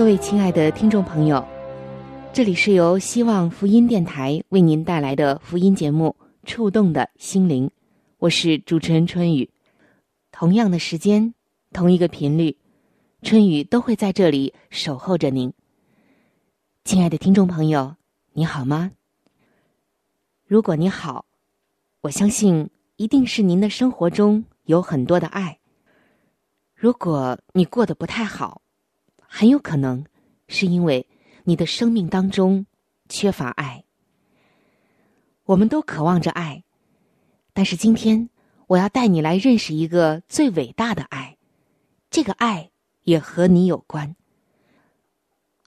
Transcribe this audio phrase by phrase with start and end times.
[0.00, 1.46] 各位亲爱的听众朋友，
[2.32, 6.16] 这里是由希望福音电台为您带来的福音节目。
[6.46, 7.70] 触动的心灵，
[8.16, 9.50] 我是主持人春雨。
[10.32, 11.34] 同样的时间，
[11.70, 12.56] 同一个频率，
[13.20, 15.52] 春雨都会在这里守候着您。
[16.82, 17.96] 亲爱的听众朋友，
[18.32, 18.92] 你好吗？
[20.46, 21.26] 如果你好，
[22.00, 25.58] 我相信一定是您的生活中有很多的爱。
[26.74, 28.62] 如果你过得不太好，
[29.32, 30.04] 很有可能
[30.48, 31.06] 是因为
[31.44, 32.66] 你的生命当中
[33.08, 33.84] 缺乏爱。
[35.44, 36.64] 我们都渴望着爱，
[37.52, 38.28] 但是今天
[38.66, 41.36] 我要带你来认识一个最伟大的爱，
[42.10, 42.72] 这个爱
[43.04, 44.16] 也和你有关。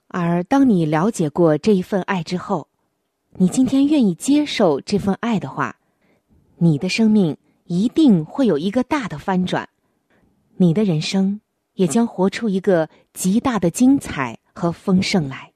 [0.08, 2.68] 而当你了解过这一份爱之后，
[3.32, 5.76] 你今天愿意接受这份爱的话，
[6.58, 9.70] 你的生命一定会有一个大的翻转，
[10.58, 11.40] 你的人生
[11.74, 15.52] 也将活出一个极大的精彩和丰盛来。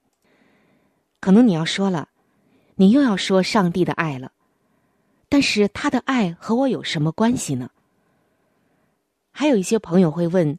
[1.20, 2.10] 可能你要说了。
[2.80, 4.30] 你又要说上帝的爱了，
[5.28, 7.70] 但是他的爱和我有什么关系呢？
[9.32, 10.56] 还有一些朋友会问：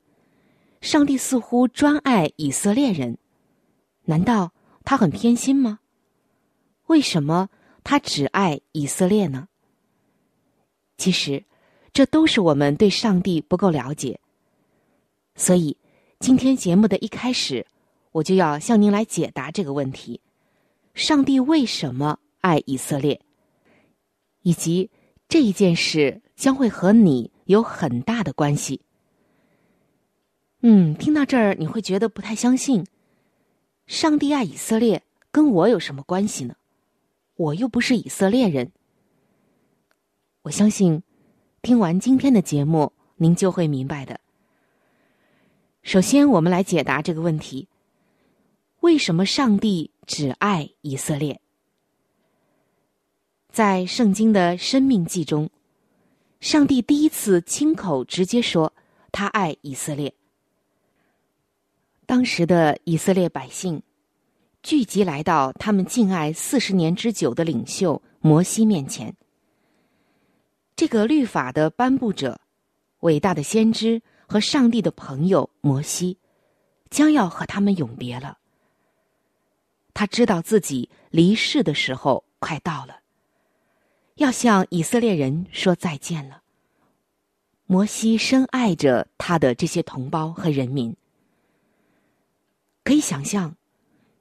[0.81, 3.17] 上帝似乎专爱以色列人，
[4.03, 4.51] 难道
[4.83, 5.79] 他很偏心吗？
[6.87, 7.47] 为什么
[7.85, 9.47] 他只爱以色列呢？
[10.97, 11.45] 其实，
[11.93, 14.19] 这都是我们对上帝不够了解。
[15.39, 15.77] 所以，
[16.19, 17.65] 今天节目的一开始，
[18.11, 20.19] 我就要向您来解答这个问题。
[20.93, 23.21] 上帝为什么爱以色列？
[24.41, 24.89] 以及
[25.29, 28.81] 这一件事将会和你有很大的关系。
[30.61, 32.85] 嗯，听到这儿你会觉得不太相信，
[33.87, 35.01] 上帝爱以色列
[35.31, 36.55] 跟我有什么关系呢？
[37.37, 38.73] 我又不是以色列人。
[40.41, 41.01] 我相信，
[41.61, 44.19] 听完今天的节目，您就会明白的。
[45.89, 47.67] 首先，我们来解答这个问题：
[48.81, 49.89] 为什么上帝？
[50.05, 51.41] 只爱以色列，
[53.51, 55.49] 在圣经的生命记中，
[56.39, 58.71] 上帝第一次亲口直接说
[59.11, 60.13] 他爱以色列。
[62.05, 63.81] 当时的以色列百姓
[64.61, 69.15] 聚集来到他们敬爱四十年之久的领袖摩西面前，
[70.75, 72.39] 这个律法的颁布者、
[72.99, 76.19] 伟大的先知和上帝的朋友摩西，
[76.91, 78.37] 将要和他们永别了。
[79.95, 82.99] 他知道自己离世的时候快到了，
[84.17, 86.43] 要向以色列人说再见了。
[87.65, 90.95] 摩西深爱着他的这些同胞和人民，
[92.83, 93.55] 可以想象，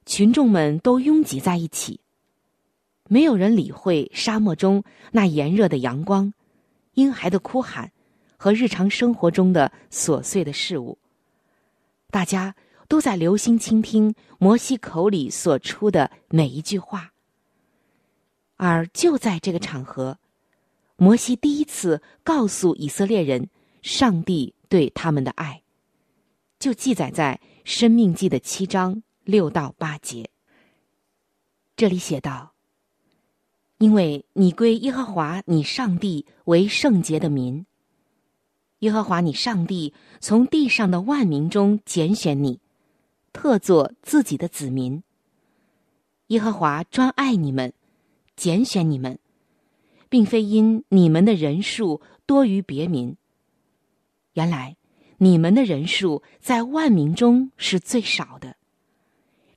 [0.06, 2.00] 群众们都拥挤在一起，
[3.08, 4.82] 没有人理会沙漠中
[5.12, 6.32] 那炎热的阳光、
[6.94, 7.92] 婴孩的哭喊
[8.38, 10.97] 和日常生活中的琐碎的事物，
[12.10, 12.54] 大家。
[12.91, 17.12] 都在留心倾听摩西口里所出的每一句话，
[18.56, 20.19] 而就在这个场合，
[20.97, 23.50] 摩西第一次告诉以色列人
[23.82, 25.62] 上帝对他们的爱，
[26.58, 30.31] 就记载在《生命记》的七章六到八节。
[31.76, 32.55] 这里写道
[33.76, 37.67] ：“因为你归耶和华你上帝为圣洁的民，
[38.80, 42.60] 耶和华你上帝从地上的万民中拣选你。”
[43.30, 45.02] 特作自己的子民。
[46.28, 47.72] 耶和华专爱你们，
[48.36, 49.19] 拣选你们，
[50.08, 53.16] 并非因你们的人数多于别民。
[54.32, 54.76] 原来
[55.19, 58.56] 你们的人数在万民中是最少的，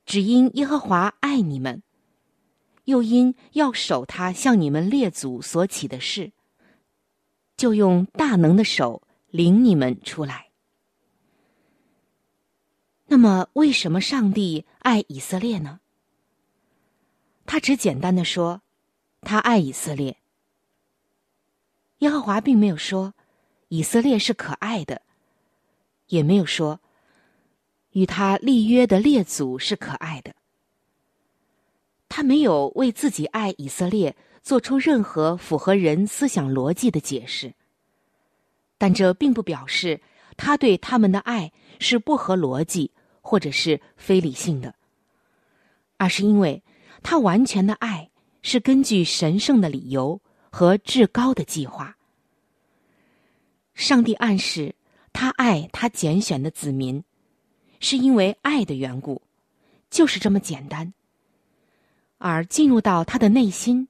[0.06, 1.82] 只因耶和华爱你们，
[2.84, 6.32] 又因要守他向你们列祖所起的事，
[7.56, 9.02] 就用大能的手
[9.32, 10.50] 领你们出来。
[13.06, 15.80] 那么，为什么上帝爱以色列呢？
[17.46, 18.62] 他只简单的说，
[19.22, 20.18] 他爱以色列。
[21.98, 23.14] 耶和华并没有说
[23.68, 25.00] 以色列是可爱的，
[26.08, 26.80] 也没有说
[27.92, 30.34] 与他立约的列祖是可爱的。
[32.08, 37.54] 他没有为自己爱以色列做出任何符合人思想逻辑的解释，
[38.82, 40.00] 但这并不表示
[40.36, 42.90] 他对他们的爱是不合逻辑。
[43.24, 44.74] 或者是非理性的，
[45.96, 46.60] 而是因为
[47.04, 48.10] 他完全的爱
[48.42, 50.20] 是根据神圣的理由
[50.50, 51.96] 和至高的计划。
[53.74, 54.74] 上帝暗示
[55.12, 57.04] 他爱他拣选的子民，
[57.78, 59.22] 是因为爱的缘故，
[59.88, 60.92] 就是这么简单。
[62.18, 63.86] 而进入到他的内心，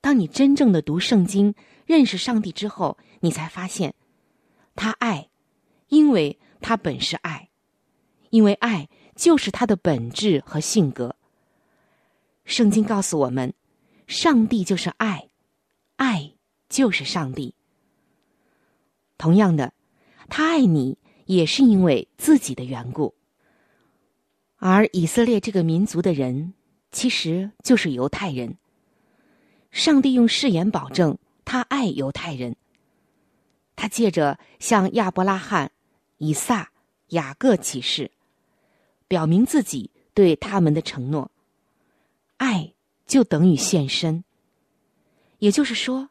[0.00, 1.54] 当你真正的读圣经、
[1.86, 3.94] 认识上帝之后，你才发现，
[4.74, 5.28] 他爱，
[5.88, 7.50] 因为他本是爱。
[8.30, 11.14] 因为爱就是他的本质和性格。
[12.44, 13.54] 圣经告诉我们，
[14.08, 15.28] 上帝就是爱，
[15.96, 16.34] 爱
[16.68, 17.54] 就是上帝。
[19.16, 19.72] 同样的，
[20.28, 23.14] 他爱你也是因为自己的缘故。
[24.56, 26.54] 而以色列这个民族的人，
[26.90, 28.56] 其实就是犹太人。
[29.70, 32.56] 上帝用誓言保证他爱犹太人。
[33.76, 35.72] 他借着向亚伯拉罕、
[36.18, 36.70] 以撒、
[37.08, 38.10] 雅各起誓。
[39.06, 41.30] 表明自己对他们的承诺，
[42.38, 42.72] 爱
[43.06, 44.24] 就等于献身。
[45.38, 46.08] 也就是说，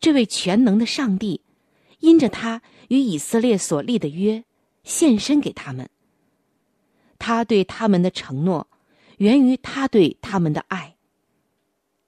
[0.00, 1.42] 这位全能的上帝，
[1.98, 4.44] 因着他与以色列所立的约，
[4.82, 5.90] 献身给他们。
[7.18, 8.66] 他对他们的承诺，
[9.18, 10.96] 源于他对他们的爱。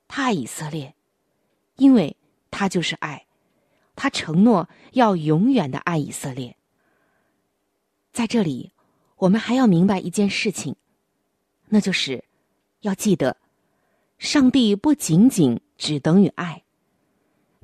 [0.08, 0.94] 他爱以色列，
[1.76, 2.16] 因为
[2.50, 3.23] 他就是爱，
[3.96, 6.56] 他承诺要永远的爱以色列。
[8.12, 8.72] 在这里。
[9.16, 10.74] 我们还要明白一件事情，
[11.68, 12.24] 那就是
[12.80, 13.36] 要记得，
[14.18, 16.64] 上帝不仅仅只等于爱，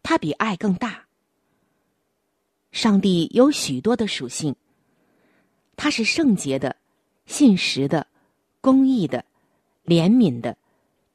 [0.03, 1.07] 他比爱更大。
[2.71, 4.55] 上帝有许多的属性，
[5.77, 6.77] 他是圣洁的、
[7.27, 8.07] 信实的、
[8.61, 9.25] 公义的、
[9.85, 10.57] 怜悯的、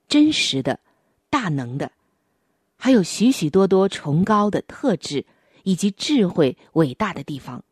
[0.08, 0.80] 真实的、
[1.30, 1.92] 大能的，
[2.86, 5.26] 还有许许多多崇高的特质
[5.64, 7.64] 以及智慧伟大的地方。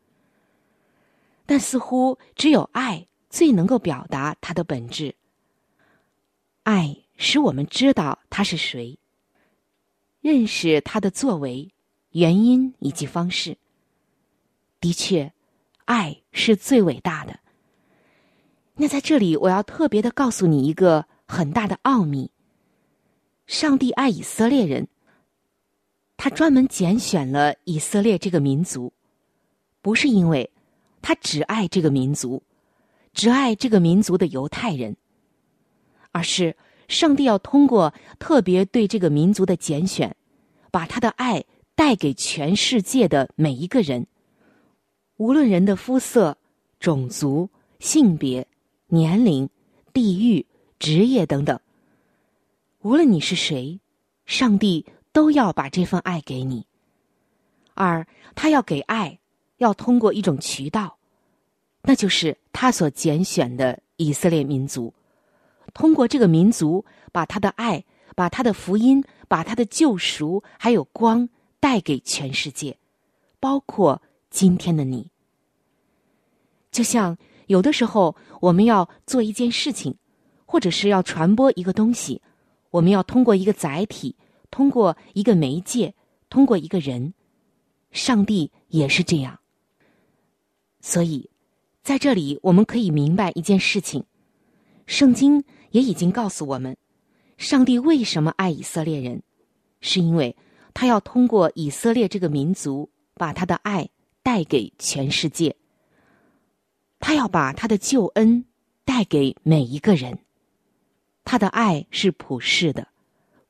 [1.46, 5.14] 但似乎只有爱最能够表达它的本质。
[6.64, 8.98] 爱使我们知道他是谁，
[10.20, 11.70] 认识他的作为、
[12.10, 13.56] 原因以及方式。
[14.80, 15.32] 的确，
[15.84, 17.38] 爱是最伟大的。
[18.74, 22.32] 那在这里，我要特别的告诉你一个很大的奥秘：
[23.46, 24.88] 上帝爱以色列人，
[26.16, 28.92] 他专门拣选了以色列这个民族，
[29.80, 30.50] 不是因为。
[31.06, 32.42] 他只爱这个民族，
[33.12, 34.96] 只爱这个民族的犹太人，
[36.12, 36.56] 而是
[36.88, 40.16] 上帝要通过特别对这个民族的拣选，
[40.70, 41.44] 把他的爱
[41.74, 44.06] 带给全世界的每一个人，
[45.18, 46.38] 无论人的肤色、
[46.80, 47.50] 种族、
[47.80, 48.48] 性别、
[48.86, 49.46] 年龄、
[49.92, 50.46] 地域、
[50.78, 51.60] 职业等等，
[52.80, 53.78] 无论你是谁，
[54.24, 56.66] 上帝都要把这份爱给你，
[57.72, 59.18] 而他要给爱。
[59.58, 60.98] 要通过一种渠道，
[61.82, 64.92] 那就是他所拣选的以色列民族，
[65.72, 67.84] 通过这个民族，把他的爱、
[68.16, 71.28] 把他的福音、把他的救赎还有光
[71.60, 72.76] 带给全世界，
[73.38, 75.08] 包括今天的你。
[76.72, 77.16] 就像
[77.46, 79.96] 有的时候我们要做一件事情，
[80.44, 82.20] 或者是要传播一个东西，
[82.70, 84.16] 我们要通过一个载体，
[84.54, 85.96] 通过一个媒介，
[86.30, 87.12] 通过一个人，
[87.90, 89.40] 上帝也是这样。
[90.80, 91.28] 所以，
[91.82, 94.04] 在这里我们可以明白一件事情：
[94.86, 95.42] 圣经
[95.72, 96.76] 也已经告诉我们，
[97.36, 99.24] 上帝为什么爱以色列人，
[99.80, 100.36] 是因为
[100.72, 103.90] 他要通过以色列这个民族，把他的爱
[104.22, 105.56] 带给全世界。
[107.00, 108.44] 他要把他的救恩
[108.84, 110.20] 带给每一个人。
[111.24, 112.86] 他的爱是普世的，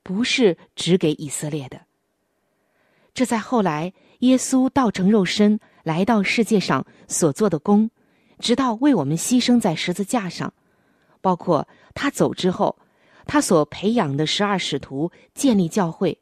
[0.05, 1.81] 不是只给以色列的。
[3.13, 5.59] 这在后来耶稣道成肉身。
[5.85, 7.91] 来到世界上所做的功，
[8.39, 10.51] 直到为我们牺牲在十字架上，
[11.21, 12.75] 包括他走之后，
[13.27, 16.17] 他所培养的十二使徒建立教会，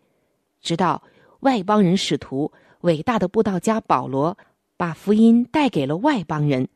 [0.61, 1.01] 直到
[1.39, 4.37] 外邦人使徒伟大的布道家保罗
[4.75, 6.67] 把福音带给了外邦人，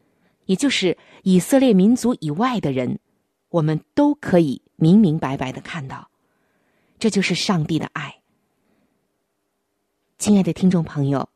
[0.46, 3.00] 也就是以色列民族以外的人，
[3.50, 6.10] 我们都可以明明白白的看到，
[7.00, 8.22] 这就是上帝的爱。
[10.18, 11.30] 亲爱的听众朋友。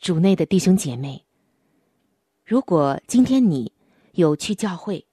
[0.00, 1.24] 主内的弟兄姐妹，
[2.44, 3.72] 如果今天你
[4.12, 5.06] 有去教会，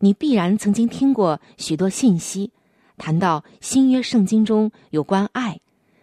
[0.00, 2.50] 你必然曾经听过许多信息，
[2.96, 5.60] 谈到新约圣经中有关爱，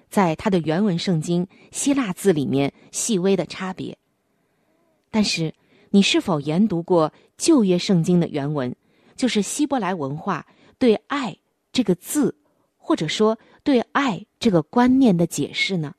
[0.10, 3.98] 在它的原文圣经希腊字里面细微的差别。
[5.12, 5.54] 但是，
[5.90, 8.74] 你是否研读过旧约圣经的原文，
[9.18, 10.48] 就是希伯来文化
[10.80, 11.38] 对“爱”
[11.74, 12.38] 这个字，
[12.88, 15.94] 或者说对“爱”这个观念的解释呢？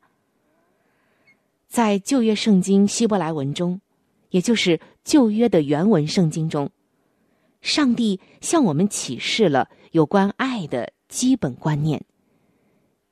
[1.69, 3.79] 在旧约圣经希伯来文中，
[4.31, 6.71] 也就是旧约的原文圣经中，
[7.61, 12.03] 上帝向我们启示了有关爱的基本观念。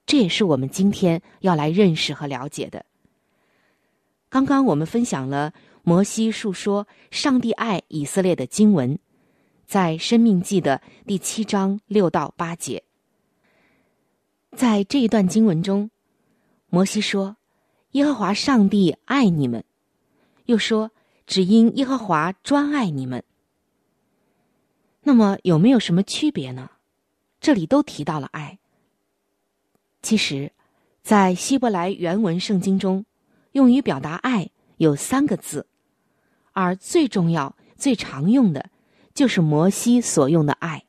[0.07, 2.87] 这也是我们今天要来认识和了解的。
[4.31, 5.53] 刚刚我们分享了。
[5.83, 8.99] 摩西述说上帝爱以色列的经文，
[9.67, 12.83] 在《生命记》的第七章六到八节。
[14.57, 15.91] 在这一段经文中，
[16.71, 17.37] 摩西说
[17.93, 19.63] ：“耶和华上帝爱你们。”
[20.47, 20.93] 又说
[21.27, 23.23] ：“只因耶和华专爱你们。”
[25.05, 26.71] 那么有没有什么区别呢？
[27.39, 28.59] 这里都提到了爱。
[30.01, 30.53] 其实，
[31.03, 33.05] 在希伯来原文圣经中，
[33.53, 34.49] 用于表达爱
[34.79, 35.67] 有三个字。
[36.53, 38.71] 而最重要、最常用的，
[39.13, 40.87] 就是摩西所用的“爱”。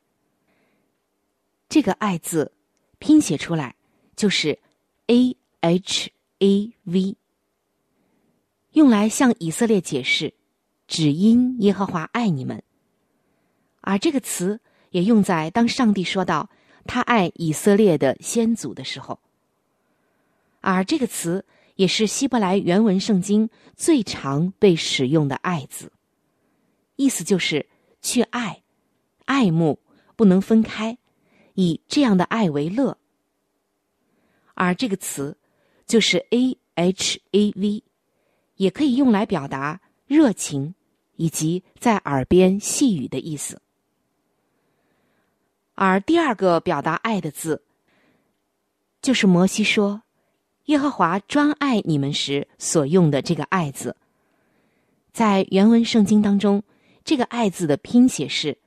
[1.67, 2.53] 这个“爱”字，
[2.99, 3.75] 拼写出来
[4.15, 4.59] 就是
[5.07, 7.15] “a h a v”，
[8.71, 10.33] 用来向以色列解释，
[10.87, 12.63] 只因耶和华爱你们。
[13.81, 14.59] 而这个词
[14.91, 16.49] 也用在当上帝说到
[16.85, 19.19] 他爱以色列的先祖的时候。
[20.61, 21.45] 而这个词。
[21.77, 25.91] 也是希伯来原文圣经最常被使用的“爱”字，
[26.95, 27.67] 意思就是
[28.01, 28.63] 去爱、
[29.25, 29.77] 爱慕，
[30.15, 30.97] 不能分开，
[31.57, 32.95] 以这样的爱为乐。
[34.53, 35.35] 而这个词
[35.87, 37.83] 就是 “a h a v”，
[38.57, 40.75] 也可以用来表达热情
[41.15, 43.59] 以及在耳边细语的意思。
[45.73, 47.63] 而第二个表达爱的字，
[49.01, 50.03] 就是摩西说。
[50.65, 53.95] 耶和华专爱你们时所用的这个“爱”字，
[55.13, 56.61] 在原文圣经当中，
[57.05, 58.57] 这个“爱”字的拼写是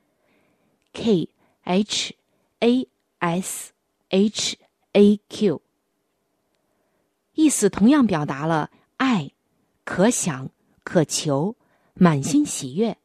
[0.93, 1.29] “k
[1.61, 2.15] h
[2.61, 2.87] a
[3.19, 3.73] s
[4.09, 4.57] h
[4.93, 5.61] a q”，
[7.33, 9.31] 意思同样表达了爱、
[9.83, 10.49] 可想、
[10.83, 11.55] 可求、
[11.93, 12.97] 满心喜悦，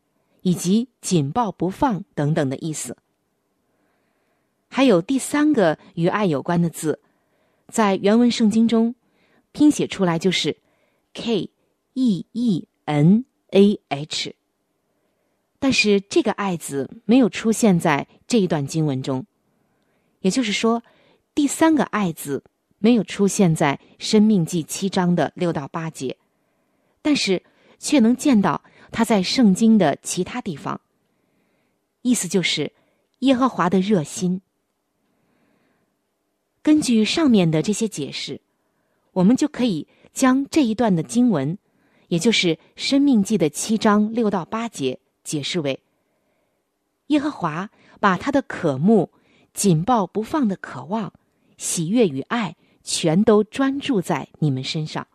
[0.43, 2.97] 以及紧抱不放等等的意思。
[4.69, 7.01] 还有第三个与爱有关的字。
[7.69, 8.95] 在原文圣经中，
[9.53, 10.59] 拼写出来就是
[11.15, 11.51] “k
[11.95, 14.35] e e n a h”，
[15.59, 19.27] 但是这个“爱”字没有出现在这一段经文中，
[20.26, 20.83] 也就是说，
[21.37, 22.42] 第三个“爱”字
[22.78, 26.16] 没有出现在《生命记》七章的六到八节，
[27.00, 27.45] 但是
[27.78, 30.80] 却能见到它在圣经的其他地方。
[32.02, 32.73] 意思就是
[33.21, 34.40] 耶和华的热心。
[36.61, 38.40] 根据上面的这些解释，
[39.12, 41.56] 我们就可以将这一段的经文，
[42.09, 45.78] 也就是《生命记》的七章六到八节，解释为：
[47.06, 49.12] 耶和华把他的渴慕、
[49.57, 51.15] 紧抱不放的渴望、
[51.57, 55.09] 喜悦与爱，全都专注在你们身上，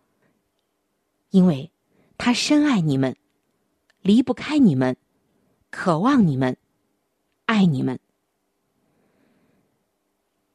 [1.30, 1.72] 因为
[2.18, 3.16] 他深爱你们，
[4.02, 4.98] 离不开你们，
[5.70, 6.58] 渴望你们，
[7.46, 8.00] 爱你们。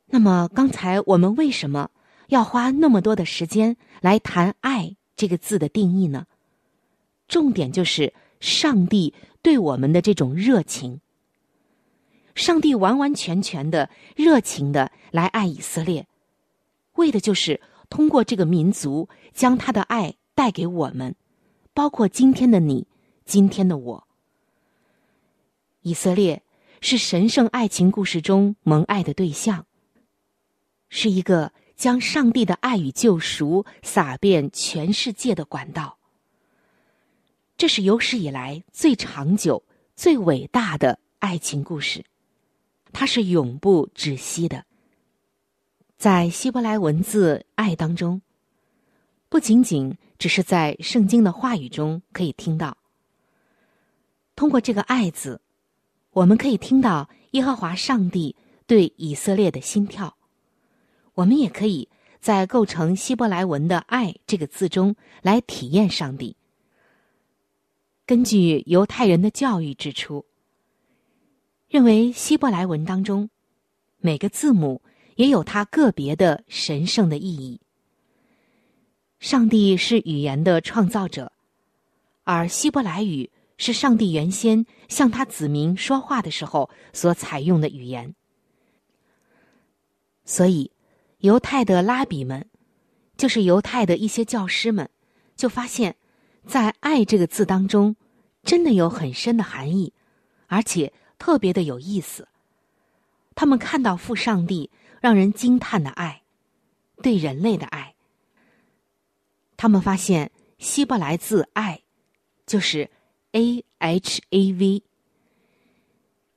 [0.06, 1.92] 那么，刚才我们为什么
[2.26, 6.26] 要花那么多的时间来谈“爱”这个字的定义呢？
[7.28, 11.00] 重点就是上帝对我们的这种热情。
[12.36, 16.06] 上帝完完全全的热情的来爱以色列，
[16.92, 21.16] 为的就是通过这个民族将他的爱带给我们，
[21.72, 22.86] 包括今天的你，
[23.24, 24.06] 今天的我。
[25.80, 26.42] 以色列
[26.80, 29.66] 是神圣爱情故事中蒙爱的对象。
[30.88, 35.96] 是一个将上帝的爱与救赎洒遍全世界的管道。
[37.56, 39.64] 这是有史以来最长久、
[39.94, 42.04] 最伟大的爱情故事，
[42.92, 44.64] 它是永不止息的。
[45.96, 48.20] 在希伯来文字“爱”当中，
[49.28, 52.76] 不仅仅只是在圣经的话语中可以听到。
[54.34, 55.40] 通过这个“爱”字，
[56.10, 60.16] 我们可以听到耶和华上帝对以色列的心跳。
[61.14, 61.88] 我们也可以
[62.20, 66.36] 在构成希伯来文的“爱”这个字中来体验上帝。
[68.04, 70.26] 根据犹太人的教育指出，
[71.68, 73.28] 认为希伯来文当中
[73.98, 74.82] 每个字母
[75.16, 77.60] 也有它个别的神圣的意义。
[79.18, 81.32] 上帝是语言的创造者，
[82.24, 88.14] 而希伯来语是上帝原先向他子民说话的时候所采用的语言。
[90.24, 90.70] 所以，
[91.18, 92.46] 犹太的拉比们，
[93.16, 94.90] 就是犹太的一些教师们，
[95.34, 95.96] 就发现，
[96.46, 97.96] 在“爱”这个字当中，
[98.42, 99.94] 真的有很深的含义，
[100.46, 102.28] 而且特别的有意思。
[103.34, 104.70] 他们看到父上帝
[105.00, 106.22] 让人惊叹的爱，
[107.02, 107.94] 对人类的爱。
[109.56, 111.82] 他们发现希伯来字“爱”，
[112.46, 112.90] 就是
[113.32, 114.82] “a h a v”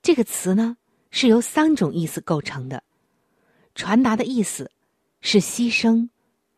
[0.02, 0.78] 这个词呢，
[1.12, 2.84] 是由三种意思构成的。
[3.76, 4.72] 传达的意思
[5.22, 6.10] 是牺牲、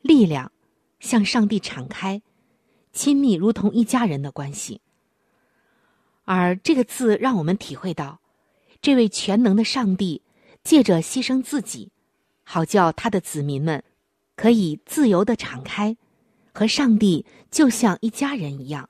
[0.02, 0.52] 力量，
[1.00, 2.22] 向上帝敞开，
[2.94, 4.82] 亲密如同一家人的关系。
[6.34, 8.22] 而这个字让我们体会到，
[8.82, 10.22] 这位全能的上帝
[10.64, 11.92] 借着牺牲自己，
[12.44, 13.84] 好叫他的子民们
[14.38, 15.98] 可以自由的敞开。
[16.54, 18.90] 和上帝就像一家人一样。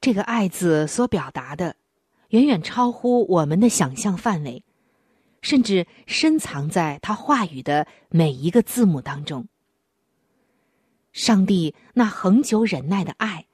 [0.00, 1.74] 这个“爱”字所表达的，
[2.28, 4.62] 远远超乎我们的想象范围，
[5.42, 9.48] 甚至深藏在他话语的每一个字母当中。
[11.12, 13.46] 上帝那恒久忍耐的爱，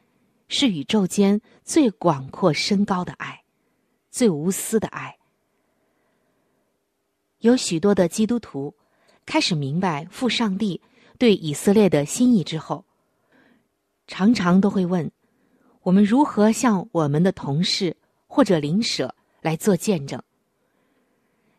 [0.53, 3.45] 是宇宙间最广阔深高的爱，
[4.11, 5.17] 最无私的爱。
[7.39, 8.75] 有许多的基督徒
[9.25, 10.83] 开始明白父上帝。
[11.19, 12.83] 对以色列的心意之后，
[14.07, 15.11] 常常都会问：
[15.83, 17.95] 我们如何向我们的同事
[18.27, 20.21] 或者邻舍来做见证？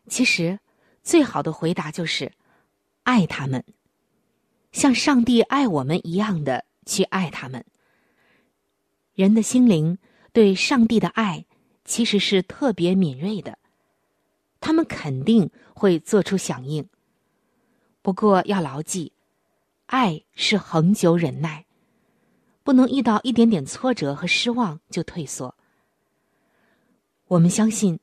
[0.08, 0.58] 其实，
[1.04, 2.32] 最好的回答就是
[3.04, 3.64] 爱他们，
[4.72, 7.64] 像上帝爱我们一样的去爱他们。
[9.14, 9.98] 人的心灵
[10.32, 11.44] 对上帝的爱
[11.84, 13.58] 其实是特别敏锐的，
[14.60, 16.88] 他们肯定会做出响应。
[18.02, 19.12] 不过要牢记。
[19.86, 21.66] 爱是恒久忍耐，
[22.62, 25.54] 不能遇到一点点挫折和失望就退缩。
[27.26, 28.00] 我们相信，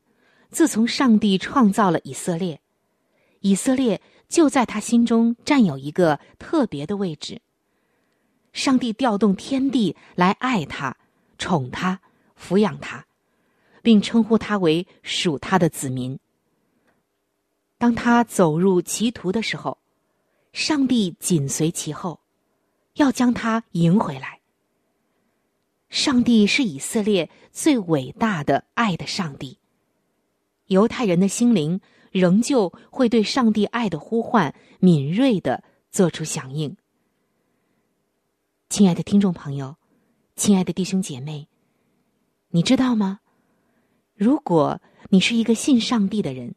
[0.51, 2.61] 自从上帝创造了以色列，
[3.39, 7.41] 以色列就在他心中占有一个特别的位置。
[8.53, 10.95] 上帝调动天地来爱他、
[11.39, 11.99] 宠他、
[12.39, 13.07] 抚养他，
[13.81, 16.19] 并称呼他为属他的子民。
[17.79, 19.79] 当他走入歧途的时候。
[20.51, 22.21] 上帝紧随其后，
[22.95, 24.41] 要将他迎回来。
[25.89, 29.59] 上帝是以色列最伟大的爱的上帝。
[30.65, 31.79] 犹太人的心灵
[32.11, 36.75] 仍旧会对上帝爱的呼唤敏锐的做出响应。
[38.69, 39.75] 亲爱的听众朋友，
[40.39, 41.49] 亲爱的弟兄姐妹，
[42.47, 43.19] 你知道吗？
[44.15, 46.55] 如果你是一个信上帝的人，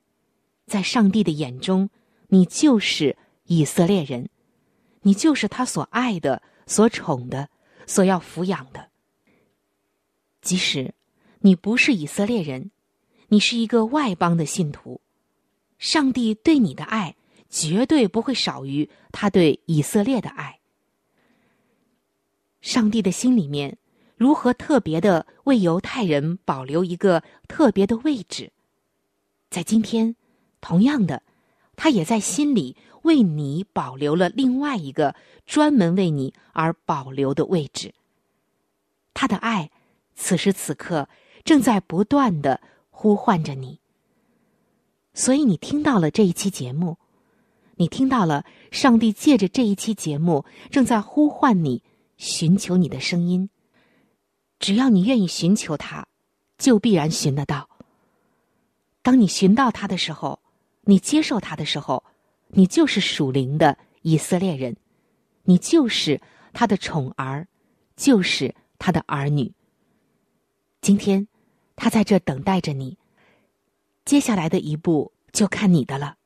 [0.66, 1.90] 在上帝的眼中，
[2.28, 3.18] 你就是。
[3.46, 4.30] 以色列人，
[5.00, 7.50] 你就是他所爱的、所宠的、
[7.84, 8.88] 所要抚养的。
[10.40, 10.94] 即使
[11.40, 12.70] 你不是以色列人，
[13.26, 15.00] 你是一个外邦的信徒，
[15.76, 17.16] 上帝对你的爱
[17.50, 20.60] 绝对不会少于他对以色列的爱。
[22.62, 23.76] 上帝的心里面
[24.16, 28.50] 如何特别的为犹太人保留一个特别的位置，
[29.50, 30.16] 在今天，
[30.62, 31.22] 同样的，
[31.76, 32.74] 他也在心里。
[33.02, 37.94] 为你保留了另外一个专门为你而保留的位置。
[39.12, 39.72] 他的爱，
[40.14, 41.08] 此时此刻
[41.42, 43.80] 正在不断的呼唤着你。
[45.14, 46.96] 所以你听到了这一期节目，
[47.74, 51.82] 你听到了上帝借着这一期节目正在呼唤你，
[52.16, 53.50] 寻求你的声音。
[54.58, 56.06] 只要你愿意寻求他，
[56.58, 57.68] 就必然寻得到。
[59.02, 60.40] 当你寻到他的时候，
[60.82, 62.04] 你接受他的时候。
[62.54, 64.76] 你就是属灵的以色列人，
[65.44, 66.20] 你就是
[66.52, 67.48] 他的宠儿，
[67.96, 69.54] 就是他的儿女。
[70.82, 71.28] 今天，
[71.76, 72.98] 他在这等待着你。
[74.04, 76.18] 接下来的一步就看你的了。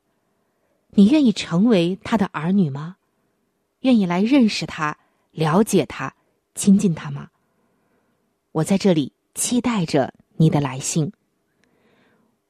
[0.90, 2.96] 你愿意成为他的儿女吗？
[3.82, 4.98] 愿意来认识他、
[5.36, 6.14] 了解他、
[6.54, 7.28] 亲近他吗？
[8.52, 11.12] 我在这里期待着你的来信。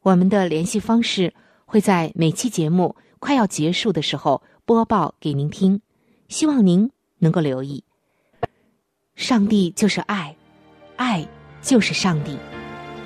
[0.03, 2.97] 我们的联系方式会在每期节目。
[3.19, 5.81] 快要结束的时候，播报给您听，
[6.29, 7.83] 希望您能够留意。
[9.17, 10.37] 上帝就是爱，
[10.97, 11.27] 爱
[11.63, 12.37] 就是上帝，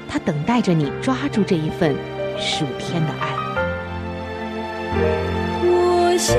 [0.08, 1.94] 他等待着你抓住这一份
[2.38, 3.34] 属天的爱。
[5.62, 6.36] 我心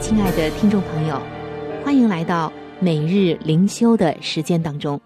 [0.00, 1.20] 亲爱的听众朋友，
[1.84, 4.98] 欢迎来到每日灵修的时间当中，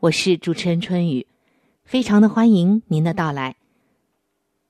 [0.00, 1.26] 我是主持人春雨，
[1.84, 3.56] 非常的欢迎您的到来。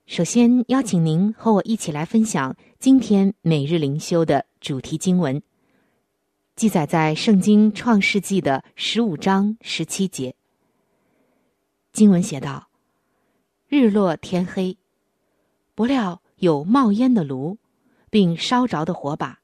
[0.07, 5.43] 首先邀请您和我一起来分享今天每日灵修的主题经文，
[6.55, 10.37] 记载在圣经创世纪的十五章十七节。
[11.93, 12.69] 经文写道
[13.67, 14.79] ：“日落天黑，
[15.75, 17.59] 不料有冒烟的炉，
[18.09, 19.41] 并烧着的火把，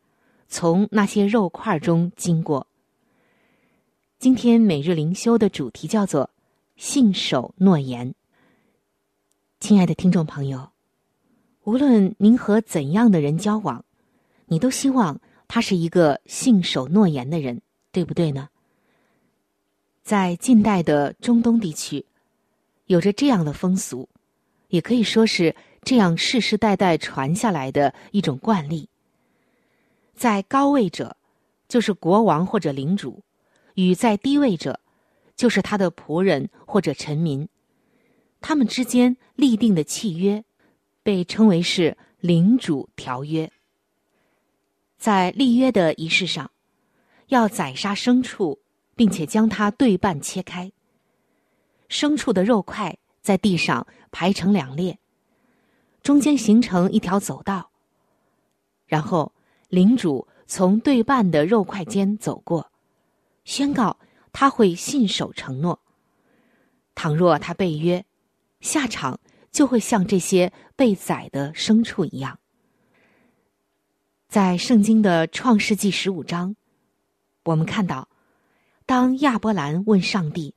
[0.50, 2.66] 从那些肉块中经过。”
[4.20, 6.28] 今天每日灵修的主题叫做
[6.76, 8.14] “信守诺言”。
[9.60, 10.68] 亲爱的听众朋友，
[11.64, 13.82] 无论您和怎样的人交往，
[14.44, 18.50] 你都希望他是一个信守诺言的人，对不对呢？
[20.02, 22.04] 在近代的中东地区，
[22.84, 24.06] 有着这样的风俗，
[24.68, 28.89] 也可以说是这样世世代代传下来的一种惯例。
[30.20, 31.16] 在高位者，
[31.66, 33.22] 就是国王或者领主，
[33.72, 34.78] 与在低位者，
[35.34, 37.48] 就是他的仆人或者臣民。
[38.42, 40.44] 他们之间立定的契约，
[41.02, 43.50] 被称为是领主条约。
[44.98, 46.50] 在立约的仪式上，
[47.28, 48.58] 要宰杀牲畜，
[48.94, 50.70] 并且将它对半切开。
[51.88, 54.98] 牲畜的肉块在地上排成两列，
[56.02, 57.70] 中间形成一条走道。
[58.86, 59.32] 然后
[59.70, 62.70] 领主从对半的肉块间走过，
[63.44, 63.96] 宣告
[64.32, 65.80] 他会信守承诺。
[66.94, 68.04] 倘若他背约，
[68.60, 69.18] 下场
[69.52, 72.38] 就会像这些被宰的牲畜一样。
[74.28, 76.56] 在圣经的创世纪十五章，
[77.44, 78.08] 我们看到，
[78.86, 80.54] 当亚伯兰问上帝，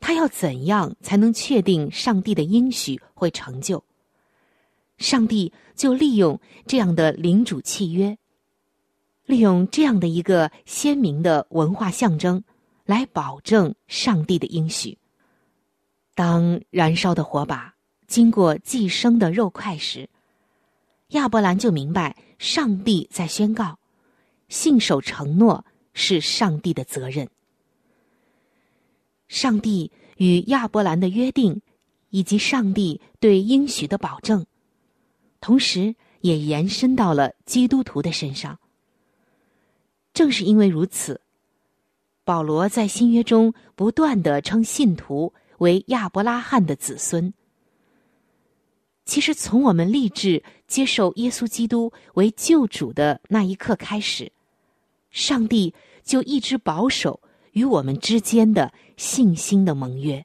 [0.00, 3.84] 他要怎样才能确定上帝的应许会成就，
[4.96, 8.18] 上帝就利用这样的领主契约，
[9.24, 12.42] 利用这样的一个鲜明的文化象征，
[12.84, 14.98] 来保证上帝的应许。
[16.14, 17.74] 当燃烧的火把
[18.06, 20.08] 经过寄生的肉块时，
[21.08, 23.78] 亚伯兰就明白上帝在宣告：
[24.48, 27.28] 信守承诺是上帝的责任。
[29.28, 31.62] 上帝与亚伯兰的约定，
[32.10, 34.44] 以及上帝对应许的保证，
[35.40, 38.58] 同时也延伸到了基督徒的身上。
[40.12, 41.20] 正是因为如此，
[42.24, 47.32] 保罗在新约中不断的称信徒为亚伯拉罕的子孙。
[49.04, 54.30] 其实，从我们立志接受耶稣基督为救主的那一刻开始，
[55.10, 57.20] 上帝就一直保守
[57.52, 60.24] 与我们之间的信心的盟约。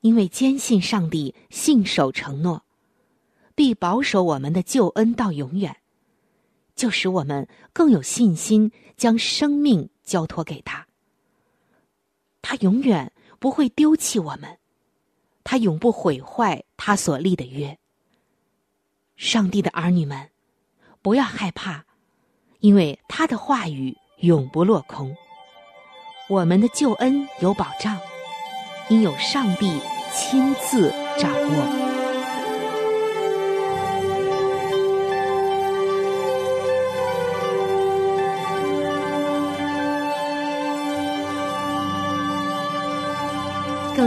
[0.00, 2.62] 因为坚信上帝信守承诺，
[3.54, 5.76] 必保守我们的救恩到永远，
[6.82, 10.88] 就使我们更有信心将生命交托给他。
[12.42, 14.58] 他永远不会丢弃我们。
[15.44, 17.78] 他永不毁坏他所立的约。
[19.14, 20.30] 上帝的儿女们，
[21.02, 21.84] 不要害怕，
[22.58, 25.16] 因为他的话语永不落空。
[26.28, 27.96] 我们的救恩有保障，
[28.88, 29.80] 因有上帝
[30.12, 32.01] 亲自掌握。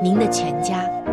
[0.00, 1.05] 您的全家。